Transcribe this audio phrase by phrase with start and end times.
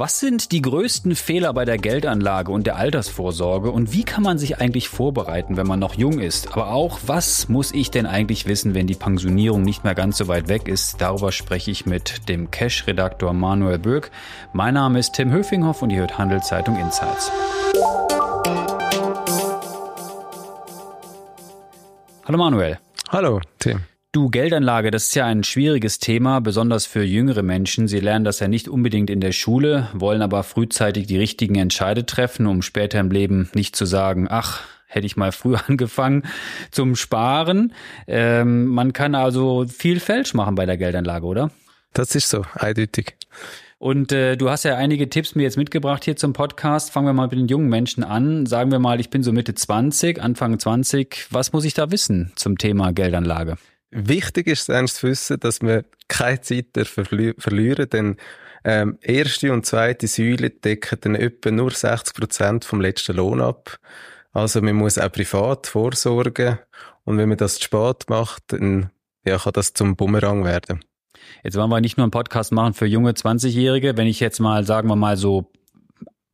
[0.00, 4.38] Was sind die größten Fehler bei der Geldanlage und der Altersvorsorge und wie kann man
[4.38, 6.52] sich eigentlich vorbereiten, wenn man noch jung ist?
[6.52, 10.28] Aber auch, was muss ich denn eigentlich wissen, wenn die Pensionierung nicht mehr ganz so
[10.28, 11.00] weit weg ist?
[11.00, 14.12] Darüber spreche ich mit dem Cash-Redaktor Manuel Böck.
[14.52, 17.32] Mein Name ist Tim Höfinghoff und ihr hört Handelszeitung Insights.
[22.24, 22.78] Hallo Manuel.
[23.10, 23.80] Hallo Tim.
[24.18, 27.86] Du, Geldanlage, das ist ja ein schwieriges Thema, besonders für jüngere Menschen.
[27.86, 32.04] Sie lernen das ja nicht unbedingt in der Schule, wollen aber frühzeitig die richtigen Entscheide
[32.04, 36.24] treffen, um später im Leben nicht zu sagen, ach, hätte ich mal früher angefangen
[36.72, 37.72] zum Sparen.
[38.08, 41.52] Ähm, man kann also viel falsch machen bei der Geldanlage, oder?
[41.92, 43.14] Das ist so, eindeutig.
[43.78, 46.90] Und äh, du hast ja einige Tipps mir jetzt mitgebracht hier zum Podcast.
[46.90, 48.46] Fangen wir mal mit den jungen Menschen an.
[48.46, 51.28] Sagen wir mal, ich bin so Mitte 20, Anfang 20.
[51.30, 53.58] Was muss ich da wissen zum Thema Geldanlage?
[53.90, 58.16] Wichtig ist es zu wissen, dass wir keine Zeit verli verlieren, denn
[58.64, 63.78] ähm, erste und zweite Säule decken dann etwa nur 60 Prozent vom letzten Lohn ab.
[64.32, 66.58] Also man muss auch privat vorsorgen
[67.04, 68.90] und wenn man das zu spät macht, dann
[69.24, 70.84] ja, kann das zum Bumerang werden.
[71.42, 73.96] Jetzt wollen wir nicht nur einen Podcast machen für junge 20-Jährige.
[73.96, 75.50] Wenn ich jetzt mal, sagen wir mal so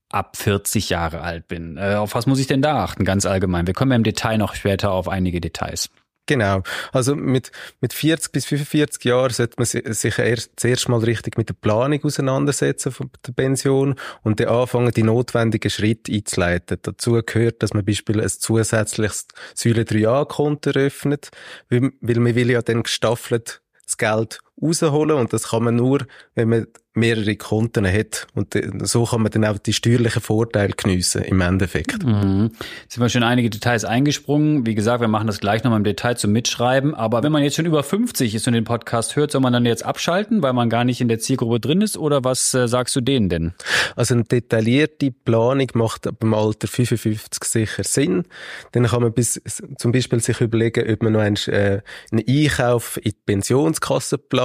[0.08, 3.66] ab 40 Jahre alt bin, äh, auf was muss ich denn da achten, ganz allgemein?
[3.66, 5.91] Wir kommen ja im Detail noch später auf einige Details.
[6.27, 6.62] Genau.
[6.92, 11.50] Also mit, mit 40 bis 45 Jahren sollte man sich erst zuerst mal richtig mit
[11.50, 16.78] der Planung auseinandersetzen von der Pension und dann anfangen, die notwendigen Schritte einzuleiten.
[16.81, 21.31] Dazu gehört, dass man beispielsweise ein zusätzliches Säule 3a-Konto eröffnet,
[21.69, 26.06] weil, weil man will ja dann gestaffelt das Geld rausholen und das kann man nur,
[26.34, 26.66] wenn man
[26.97, 28.27] mehrere Konten hat.
[28.34, 32.05] Und so kann man dann auch die steuerlichen Vorteile geniessen im Endeffekt.
[32.05, 32.52] Mhm.
[32.82, 34.64] Jetzt sind wir schon einige Details eingesprungen.
[34.64, 36.94] Wie gesagt, wir machen das gleich nochmal im Detail zum Mitschreiben.
[36.94, 39.66] Aber wenn man jetzt schon über 50 ist und den Podcast hört, soll man dann
[39.66, 41.98] jetzt abschalten, weil man gar nicht in der Zielgruppe drin ist?
[41.98, 43.55] Oder was äh, sagst du denen denn?
[43.97, 48.22] Also eine detaillierte Planung macht ab dem Alter 55 sicher Sinn.
[48.70, 49.42] Dann kann man bis,
[49.78, 51.81] zum Beispiel sich überlegen, ob man noch einen, äh,
[52.12, 54.44] einen Einkauf in die Pensionskasse plant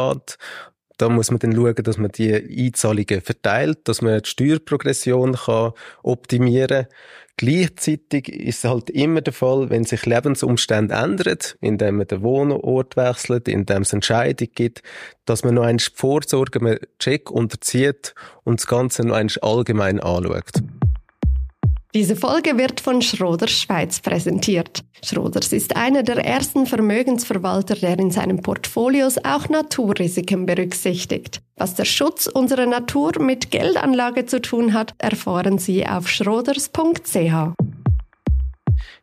[0.98, 5.72] da muss man dann schauen, dass man die Einzahlungen verteilt, dass man die Steuerprogression kann
[6.04, 6.94] optimieren kann.
[7.38, 12.98] Gleichzeitig ist es halt immer der Fall, wenn sich Lebensumstände ändern, indem man den Wohnort
[12.98, 14.84] wechselt, indem es Entscheidungen gibt,
[15.24, 20.52] dass man noch einen Vorsorge, einen Check unterzieht und das Ganze noch einmal allgemein anschaut.
[21.96, 24.84] Diese Folge wird von Schroders Schweiz präsentiert.
[25.04, 31.42] Schroders ist einer der ersten Vermögensverwalter, der in seinen Portfolios auch Naturrisiken berücksichtigt.
[31.56, 37.56] Was der Schutz unserer Natur mit Geldanlage zu tun hat, erfahren Sie auf schroders.ch.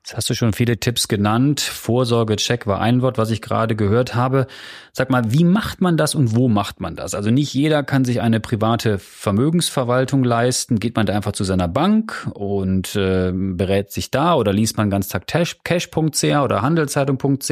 [0.06, 1.61] Jetzt hast du schon viele Tipps genannt.
[1.61, 4.47] Vorsorgecheck war ein Wort, was ich gerade gehört habe.
[4.93, 7.12] Sag mal, wie macht man das und wo macht man das?
[7.12, 10.78] Also nicht jeder kann sich eine private Vermögensverwaltung leisten.
[10.78, 14.91] Geht man da einfach zu seiner Bank und äh, berät sich da oder liest man
[14.91, 17.50] ganz Tag cash.ch oder handelszeitung.ch?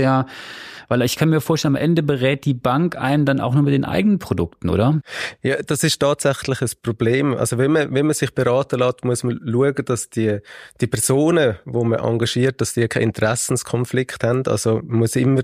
[0.89, 3.75] Weil ich kann mir vorstellen, am Ende berät die Bank einen dann auch nur mit
[3.75, 5.01] den eigenen Produkten, oder?
[5.43, 7.35] Ja, das ist tatsächlich ein Problem.
[7.35, 10.39] Also wenn man, wenn man sich beraten lässt, muss man schauen, dass die,
[10.81, 14.47] die Personen, wo man engagiert, dass die keinen Interessenskonflikt haben.
[14.47, 15.43] Also muss immer,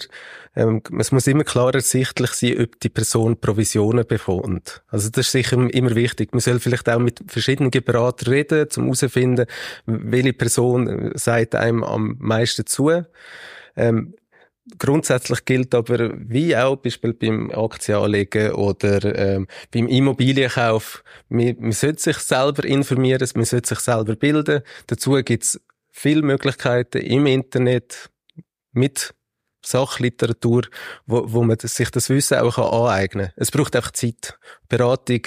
[0.57, 4.83] ähm, es muss immer klar ersichtlich sein, ob die Person Provisionen bekommt.
[4.89, 6.33] Also das ist sicher immer wichtig.
[6.33, 9.47] Man soll vielleicht auch mit verschiedenen Beratern reden, um herauszufinden,
[9.87, 13.05] welche Person sagt einem am meisten zu.
[13.77, 14.15] Ähm,
[14.79, 22.01] Grundsätzlich gilt aber, wie auch beispielsweise beim Aktienanlegen oder ähm, beim Immobilienkauf, man, man sollte
[22.01, 24.63] sich selber informieren, man sollte sich selber bilden.
[24.87, 25.61] Dazu gibt's
[26.01, 28.11] viele Möglichkeiten im Internet
[28.73, 29.15] mit
[29.63, 30.63] Sachliteratur,
[31.05, 33.35] wo, wo man sich das Wissen auch aneignen kann.
[33.37, 34.39] Es braucht einfach Zeit.
[34.71, 35.21] Beratung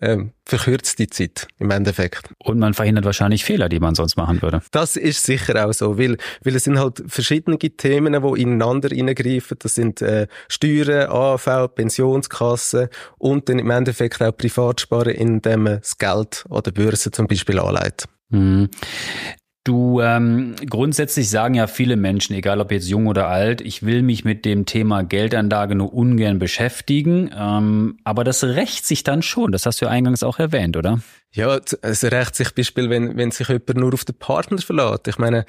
[0.00, 2.32] ähm, verkürzt die Zeit im Endeffekt.
[2.38, 4.62] Und man verhindert wahrscheinlich Fehler, die man sonst machen würde.
[4.70, 9.56] Das ist sicher auch so, weil, weil es sind halt verschiedene Themen, die ineinander hineingreifen.
[9.58, 12.88] Das sind äh, Steuern, AV, Pensionskassen
[13.18, 17.58] und dann im Endeffekt auch Privatsparen, indem man das Geld an der Börse zum Beispiel
[17.58, 18.04] anlegt.
[18.30, 18.70] Mhm.
[19.64, 24.02] Du, ähm, grundsätzlich sagen ja viele Menschen, egal ob jetzt jung oder alt, ich will
[24.02, 27.30] mich mit dem Thema Geldanlage nur ungern beschäftigen.
[27.34, 29.52] Ähm, aber das rächt sich dann schon.
[29.52, 31.00] Das hast du ja eingangs auch erwähnt, oder?
[31.32, 35.08] Ja, es rächt sich Beispiel, wenn, wenn sich jemand nur auf den Partner verlässt.
[35.08, 35.46] Ich meine,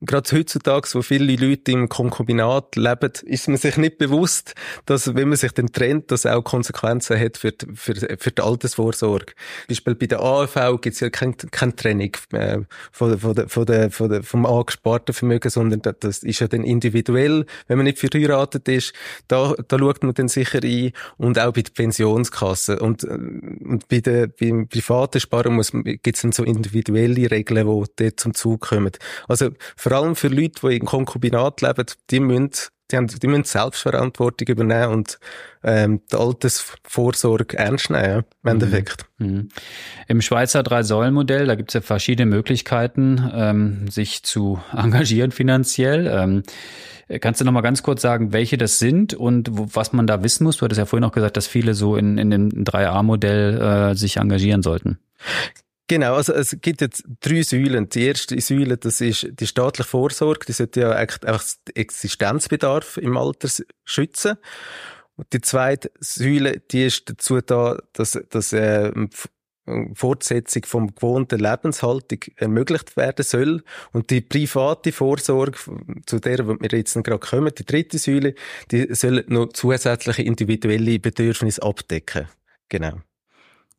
[0.00, 4.54] gerade heutzutage, wo viele Leute im Konkubinat leben, ist man sich nicht bewusst,
[4.84, 8.42] dass, wenn man sich dann trennt, das auch Konsequenzen hat für die, für, für die
[8.42, 9.32] Altersvorsorge.
[9.68, 12.60] Beispiel bei der AV gibt es ja keine, keine Trennung äh,
[12.92, 17.78] von, von, der, von, von vom angesparten Vermögen, sondern das ist ja dann individuell, wenn
[17.78, 18.92] man nicht verheiratet ist,
[19.28, 23.88] da, da schaut man dann sicher ein und auch bei der Pensionskasse und, äh, und
[23.88, 28.60] bei der, beim privaten Sparen gibt es dann so individuelle Regeln, die dort zum Zug
[28.60, 28.92] kommen.
[29.26, 32.50] Also vor allem für Leute, die in Konkubinat leben, die müssen,
[32.90, 35.18] die, haben, die müssen Selbstverantwortung übernehmen und
[35.64, 39.06] ähm, die Altersvorsorge ernst nehmen, im Endeffekt.
[39.18, 39.26] Mhm.
[39.26, 39.48] Mhm.
[40.08, 46.06] Im Schweizer Drei-Säulen-Modell, da gibt es ja verschiedene Möglichkeiten, ähm, sich zu engagieren finanziell.
[46.06, 46.42] Ähm,
[47.20, 50.24] Kannst du noch mal ganz kurz sagen, welche das sind und wo, was man da
[50.24, 50.56] wissen muss?
[50.56, 54.16] Du hattest ja vorhin noch gesagt, dass viele so in, in dem 3a-Modell äh, sich
[54.16, 54.98] engagieren sollten.
[55.88, 57.88] Genau, also es gibt jetzt drei Säulen.
[57.88, 62.96] Die erste Säule, das ist die staatliche Vorsorge, die sollte ja eigentlich einfach den Existenzbedarf
[62.96, 63.48] im Alter
[63.84, 64.36] schützen.
[65.14, 68.92] Und die zweite Säule, die ist dazu da, dass, dass äh,
[69.94, 73.62] Fortsetzung vom gewohnten Lebenshaltung ermöglicht werden soll.
[73.92, 75.58] Und die private Vorsorge,
[76.06, 78.34] zu der wir jetzt gerade kommen, die dritte Säule,
[78.70, 82.28] die soll noch zusätzliche individuelle Bedürfnisse abdecken.
[82.68, 83.00] Genau.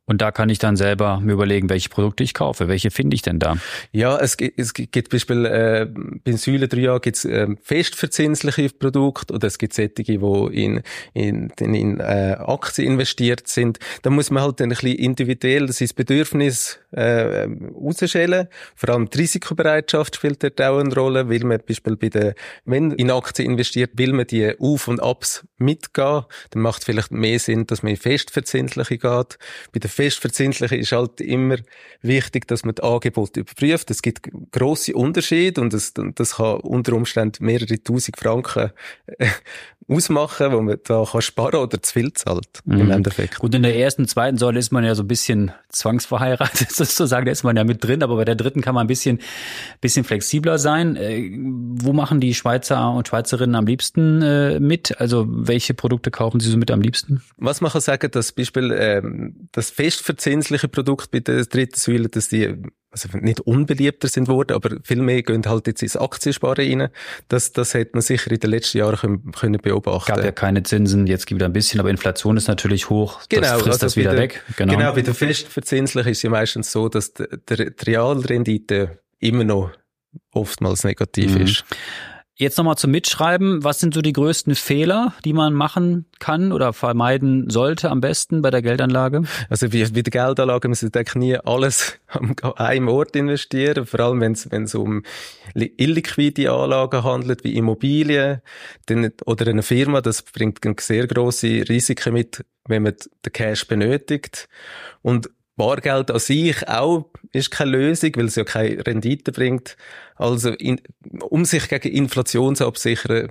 [0.09, 2.69] Und da kann ich dann selber mir überlegen, welche Produkte ich kaufe.
[2.69, 3.57] Welche finde ich denn da?
[3.91, 5.85] Ja, es gibt, es gibt Beispiel, äh,
[6.23, 10.81] bei Säule 3a gibt es äh, festverzinsliche Produkte oder es gibt solche, die in,
[11.13, 13.79] in, in, in äh, Aktien investiert sind.
[14.01, 17.45] Da muss man halt ein bisschen individuell sein Bedürfnis äh,
[17.75, 18.47] rausschälen.
[18.75, 22.33] Vor allem die Risikobereitschaft spielt dort auch eine Rolle, weil man Beispiel bei der,
[22.63, 26.23] wenn in Aktien investiert, will man die Auf- und Abs mitgehen.
[26.51, 29.37] Dann macht es vielleicht mehr Sinn, dass man in festverzinsliche geht.
[29.73, 31.57] Bei der Festverzinsliche ist halt immer
[32.03, 33.89] wichtig, dass man das Angebot überprüft.
[33.89, 38.71] Es gibt grosse Unterschiede und das, das kann unter Umständen mehrere tausend Franken
[39.17, 39.27] äh,
[39.89, 42.81] ausmachen, wo man da kann sparen oder zu viel zahlt mhm.
[42.81, 43.39] im Endeffekt.
[43.39, 47.31] Gut, in der ersten, zweiten Säule ist man ja so ein bisschen zwangsverheiratet sozusagen, da
[47.31, 49.19] ist man ja mit drin, aber bei der dritten kann man ein bisschen,
[49.79, 50.95] bisschen flexibler sein.
[50.97, 54.99] Äh, wo machen die Schweizer und Schweizerinnen am liebsten äh, mit?
[54.99, 57.21] Also welche Produkte kaufen sie so mit am liebsten?
[57.37, 62.27] Was man kann sagen, das Beispiel, ähm, das festverzinsliche Produkt bei der dritten Säule, dass
[62.27, 62.55] die
[62.89, 66.89] also nicht unbeliebter sind worden, aber viel mehr gehen halt jetzt ins Aktiensparen rein.
[67.27, 70.13] Das, das hat man sicher in den letzten Jahren können, können beobachten.
[70.13, 73.21] Gab ja keine Zinsen, jetzt gibt es ein bisschen, aber Inflation ist natürlich hoch.
[73.29, 74.43] Genau, das frisst also das wieder der, weg.
[74.55, 74.73] Genau.
[74.75, 79.71] genau, bei der festverzinslichen ist es ja meistens so, dass die, die Realrendite immer noch
[80.31, 81.41] oftmals negativ mhm.
[81.41, 81.65] ist.
[82.39, 83.63] Jetzt nochmal zum Mitschreiben.
[83.63, 88.43] Was sind so die größten Fehler, die man machen kann oder vermeiden sollte am besten
[88.43, 89.23] bei der Geldanlage?
[89.49, 94.21] Also wie bei der Geldanlage müssen Sie nie alles an einem Ort investieren, vor allem
[94.21, 95.01] wenn es, um
[95.55, 98.41] illiquide Anlagen handelt, wie Immobilien
[99.25, 102.93] oder eine Firma, das bringt sehr große Risiken mit, wenn man
[103.25, 104.47] den Cash benötigt.
[105.01, 109.75] Und Bargeld an sich auch ist keine Lösung, weil es ja keine Rendite bringt.
[110.15, 110.79] Also, in,
[111.21, 113.29] um sich gegen Inflation zu absichern,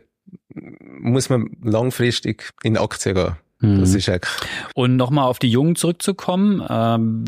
[0.53, 3.37] muss man langfristig in Aktien gehen.
[3.61, 3.97] Das mhm.
[3.97, 4.33] ist eigentlich.
[4.75, 7.25] Und nochmal auf die Jungen zurückzukommen, ähm,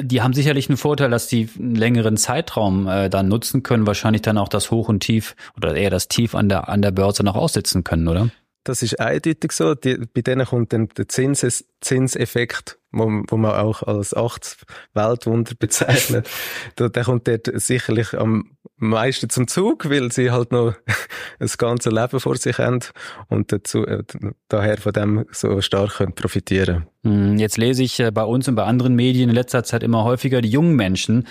[0.00, 4.22] die haben sicherlich einen Vorteil, dass die einen längeren Zeitraum äh, dann nutzen können, wahrscheinlich
[4.22, 7.24] dann auch das Hoch und Tief oder eher das Tief an der, an der Börse
[7.24, 8.30] noch aussitzen können, oder?
[8.66, 9.76] Das ist eindeutig so.
[9.76, 14.56] Die, bei denen kommt dann der Zinses, Zinseffekt, wo, wo man auch als acht
[14.92, 16.28] Weltwunder bezeichnet.
[16.76, 20.74] der, der kommt dort sicherlich am meisten zum Zug, weil sie halt noch
[21.38, 22.80] das ganze Leben vor sich haben
[23.28, 24.02] und dazu, äh,
[24.48, 28.56] daher von dem so stark können profitieren hm, Jetzt lese ich äh, bei uns und
[28.56, 31.28] bei anderen Medien in letzter Zeit immer häufiger die jungen Menschen,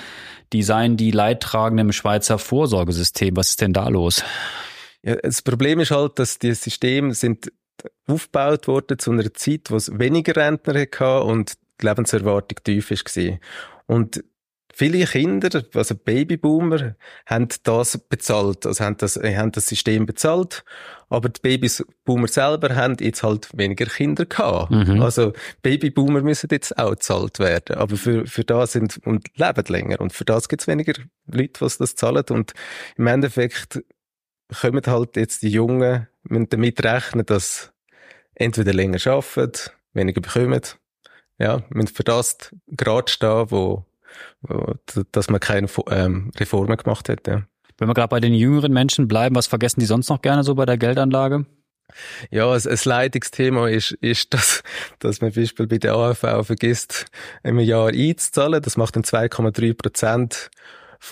[0.54, 3.36] die seien die Leidtragenden im Schweizer Vorsorgesystem.
[3.36, 4.24] Was ist denn da los?
[5.06, 7.52] Ja, das Problem ist halt, dass die Systeme sind
[8.08, 13.40] aufgebaut worden zu einer Zeit, wo es weniger Rentner hatte und die Lebenserwartung tief war.
[13.86, 14.24] Und
[14.74, 16.96] viele Kinder, also Babyboomer,
[17.28, 20.64] haben das bezahlt, also haben das, haben das System bezahlt,
[21.10, 24.72] aber die Babyboomer selber haben jetzt halt weniger Kinder gehabt.
[24.72, 25.02] Mhm.
[25.02, 30.02] Also Babyboomer müssen jetzt auch bezahlt werden, aber für, für das sind, und leben länger,
[30.02, 30.94] und für das gibt es weniger
[31.28, 32.54] Leute, die das zahlen, und
[32.98, 33.82] im Endeffekt
[34.62, 37.72] kommen halt jetzt die Jungen, müssen damit rechnen, dass
[38.36, 40.62] entweder länger arbeiten, weniger bekommen,
[41.38, 42.38] ja, müssen für das
[42.68, 43.86] gerade stehen, wo,
[44.42, 44.76] wo
[45.12, 47.44] dass man keine ähm, Reformen gemacht hat, ja.
[47.78, 50.56] Wenn wir gerade bei den jüngeren Menschen bleiben, was vergessen die sonst noch gerne so
[50.56, 51.46] bei der Geldanlage?
[52.32, 54.64] Ja, ein, ein Leitungsthema ist, ist dass,
[55.00, 57.06] dass man zum Beispiel bei der AFV vergisst,
[57.44, 58.62] im Jahr einzuzahlen.
[58.62, 60.50] Das macht dann 2,3 Prozent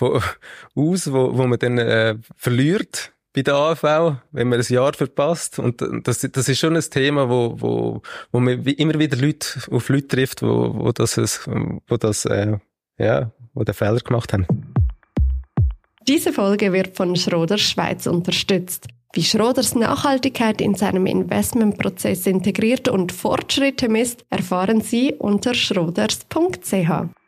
[0.00, 3.82] aus, wo, wo man dann äh, verliert bei der AV,
[4.30, 5.58] wenn man ein Jahr verpasst.
[5.58, 9.88] Und das, das ist schon ein Thema, wo, wo, wo man immer wieder Leute auf
[9.88, 11.18] Leute trifft, wo, wo das,
[11.88, 12.56] wo das, äh,
[12.96, 14.46] ja, wo den Fehler gemacht haben.
[16.06, 18.86] Diese Folge wird von Schroders Schweiz unterstützt.
[19.14, 27.23] Wie Schroders Nachhaltigkeit in seinem Investmentprozess integriert und Fortschritte misst, erfahren Sie unter schroders.ch.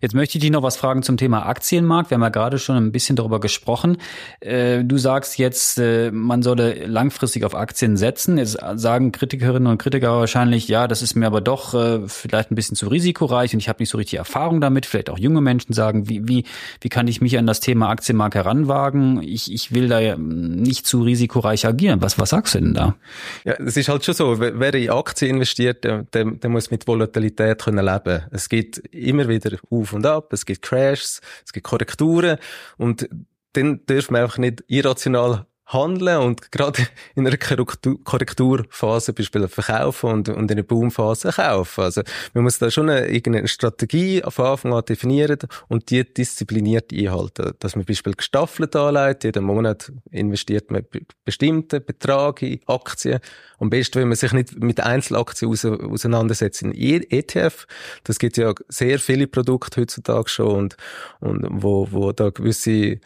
[0.00, 2.10] Jetzt möchte ich dich noch was fragen zum Thema Aktienmarkt.
[2.10, 3.98] Wir haben ja gerade schon ein bisschen darüber gesprochen.
[4.40, 8.38] Äh, du sagst jetzt, äh, man solle langfristig auf Aktien setzen.
[8.38, 12.54] Jetzt sagen Kritikerinnen und Kritiker wahrscheinlich, ja, das ist mir aber doch äh, vielleicht ein
[12.54, 14.86] bisschen zu risikoreich und ich habe nicht so richtig Erfahrung damit.
[14.86, 16.44] Vielleicht auch junge Menschen sagen, wie, wie,
[16.80, 19.22] wie kann ich mich an das Thema Aktienmarkt heranwagen?
[19.22, 22.00] Ich, ich will da nicht zu risikoreich agieren.
[22.00, 22.96] Was, was sagst du denn da?
[23.44, 27.62] Ja, es ist halt schon so, wer in Aktien investiert, der, der, muss mit Volatilität
[27.62, 28.22] können leben.
[28.30, 32.38] Es geht immer wieder auf auf und ab, es gibt Crashs, es gibt Korrekturen
[32.76, 33.08] und
[33.52, 36.82] dann dürfen wir einfach nicht irrational handeln und gerade
[37.14, 41.84] in einer Korrekturphase beispielsweise verkaufen und, und in einer Boomphase kaufen.
[41.84, 42.02] Also
[42.34, 47.52] man muss da schon eine, irgendeine Strategie auf Anfang an definieren und die diszipliniert einhalten.
[47.58, 50.84] Dass man beispielsweise gestaffelt anlegt, jeden Monat investiert man
[51.24, 53.20] bestimmte Betrag in Aktien.
[53.58, 57.66] Am besten, wenn man sich nicht mit Einzelaktien auseinandersetzt in ETF.
[58.04, 60.76] Das gibt ja sehr viele Produkte heutzutage schon und,
[61.20, 63.00] und wo, wo da gewisse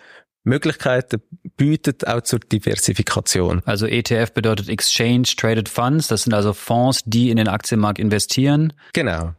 [0.45, 1.23] Möglichkeiten
[1.57, 3.63] bietet, auch zur Diversifikation.
[3.65, 8.73] Also ETF bedeutet Exchange Traded Funds, das sind also Fonds, die in den Aktienmarkt investieren.
[8.93, 9.33] Genau.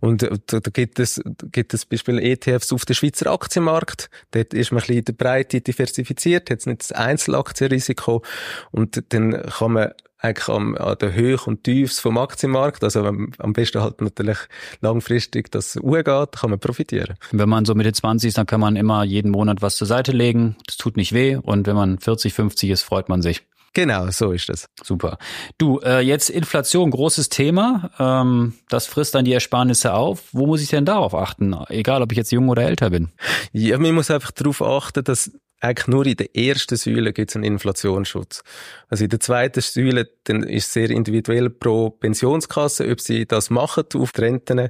[0.00, 4.10] Und äh, da, gibt es, gibt es Beispiel ETFs auf den Schweizer Aktienmarkt.
[4.32, 8.22] Dort ist man ein bisschen in der Breite diversifiziert, hat nicht das Einzelaktienrisiko.
[8.70, 9.92] Und dann kann man
[10.22, 12.84] eigentlich am, an der Höhe und Tiefs vom Aktienmarkt.
[12.84, 14.38] Also am, am besten halt natürlich
[14.80, 17.16] langfristig das umgeht, kann man profitieren.
[17.32, 20.12] Wenn man so Mitte 20 ist, dann kann man immer jeden Monat was zur Seite
[20.12, 20.56] legen.
[20.66, 21.36] Das tut nicht weh.
[21.36, 23.42] Und wenn man 40, 50 ist, freut man sich.
[23.74, 24.66] Genau, so ist das.
[24.82, 25.16] Super.
[25.56, 27.90] Du, äh, jetzt Inflation, großes Thema.
[27.98, 30.24] Ähm, das frisst dann die Ersparnisse auf.
[30.32, 31.56] Wo muss ich denn darauf achten?
[31.68, 33.08] Egal, ob ich jetzt jung oder älter bin.
[33.52, 37.36] Ja, man muss einfach darauf achten, dass eigentlich nur in der ersten Säule gibt es
[37.36, 38.42] einen Inflationsschutz.
[38.88, 43.48] Also in der zweiten Säule dann ist es sehr individuell pro Pensionskasse, ob sie das
[43.48, 44.68] machen auf die Renten.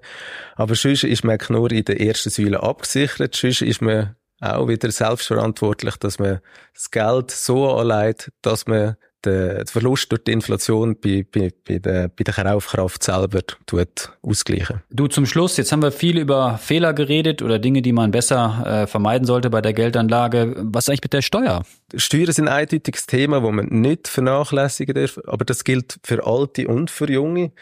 [0.55, 3.35] Aber sonst ist man nur in der ersten Säule abgesichert.
[3.35, 6.41] Sonst ist man auch wieder selbstverantwortlich, dass man
[6.75, 12.09] das Geld so anlegt, dass man den Verlust durch die Inflation bei, bei, bei, der,
[12.09, 14.83] bei der Kaufkraft selber tut ausgleichen.
[14.91, 18.83] Du zum Schluss, jetzt haben wir viel über Fehler geredet oder Dinge, die man besser
[18.83, 20.55] äh, vermeiden sollte bei der Geldanlage.
[20.59, 21.63] Was ist eigentlich mit der Steuer?
[21.95, 26.69] Steuern sind ein eindeutiges Thema, wo man nicht vernachlässigen darf, aber das gilt für Alte
[26.69, 27.53] und für Junge.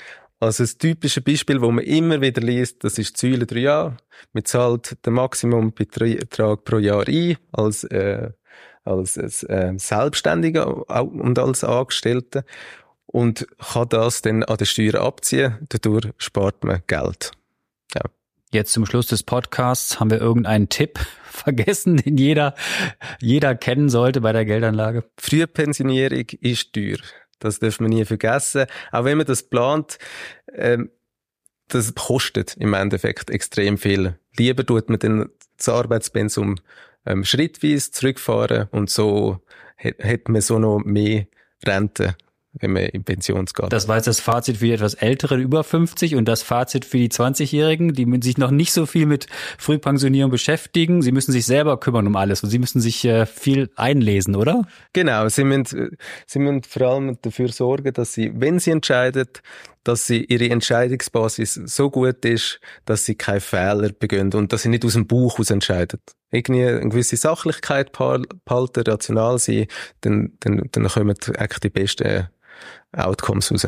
[0.40, 3.96] Also das typische Beispiel, wo man immer wieder liest, das ist Säule 3a.
[4.32, 8.30] Man zahlt den Maximumbetrag pro Jahr ein als äh,
[8.84, 12.44] als äh, Selbstständiger und als Angestellter
[13.06, 15.58] und kann das dann an der Steuer abziehen.
[15.68, 17.32] Dadurch spart man Geld.
[17.94, 18.02] Ja.
[18.52, 22.54] Jetzt zum Schluss des Podcasts haben wir irgendeinen Tipp vergessen, den jeder,
[23.20, 25.04] jeder kennen sollte bei der Geldanlage.
[25.18, 26.98] Frühpensionierung ist teuer.
[27.38, 28.66] Das darf man nie vergessen.
[28.92, 29.98] Auch wenn man das plant,
[30.52, 30.90] ähm,
[31.68, 34.18] das kostet im Endeffekt extrem viel.
[34.36, 36.56] Lieber tut man dann das Arbeitspensum
[37.06, 39.40] ähm, schrittweise zurückfahren und so
[39.78, 41.26] hat man so noch mehr
[41.66, 42.16] Rente
[42.54, 43.72] wenn man in Pension geht.
[43.72, 46.98] Das war jetzt das Fazit für die etwas älteren über 50 und das Fazit für
[46.98, 49.26] die 20-Jährigen, die sich noch nicht so viel mit
[49.58, 51.02] Frühpensionierung beschäftigen.
[51.02, 54.66] Sie müssen sich selber kümmern um alles und sie müssen sich äh, viel einlesen, oder?
[54.92, 59.28] Genau, sie müssen, sie müssen vor allem dafür sorgen, dass sie, wenn sie entscheiden,
[59.84, 64.68] dass sie ihre Entscheidungsbasis so gut ist, dass sie keine Fehler begehen und dass sie
[64.68, 69.66] nicht aus dem Buch aus entscheiden irgendwie eine gewisse Sachlichkeit behalten, rational sein,
[70.02, 72.28] dann, dann, dann kommen eigentlich die besten
[72.96, 73.66] Outcomes raus.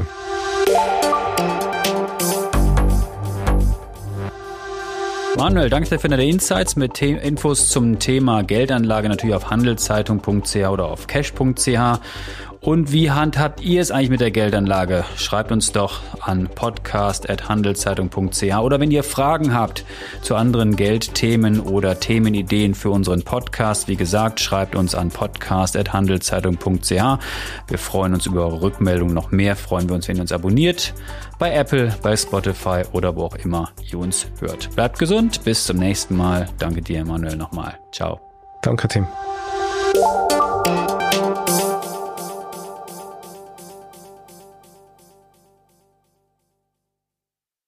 [5.37, 6.77] Manuel, danke dir für deine Insights.
[6.77, 12.01] Mit The Infos zum Thema Geldanlage natürlich auf handelszeitung.ch oder auf cash.ch
[12.63, 15.05] und wie handhabt ihr es eigentlich mit der Geldanlage?
[15.17, 19.85] Schreibt uns doch an podcast.handelszeitung.ch oder wenn ihr Fragen habt
[20.23, 26.91] zu anderen Geldthemen oder Themenideen für unseren Podcast, wie gesagt, schreibt uns an podcast.handelszeitung.ch.
[26.91, 29.13] Wir freuen uns über eure Rückmeldung.
[29.13, 30.95] Noch mehr freuen wir uns, wenn ihr uns abonniert.
[31.41, 34.71] Bei Apple, bei Spotify oder wo auch immer ihr uns hört.
[34.77, 35.43] Bleibt gesund.
[35.43, 36.49] Bis zum nächsten Mal.
[36.61, 37.77] Danke dir, Emanuel, nochmal.
[37.91, 38.21] Ciao.
[38.63, 39.09] Danke, Tim.